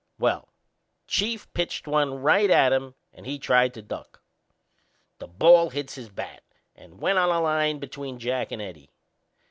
[0.17, 0.57] Well, the
[1.11, 4.23] Chief pitched one right at him and he tried to duck.
[5.19, 6.41] The ball hit his bat
[6.75, 8.89] and went on a line between Jack and Eddie.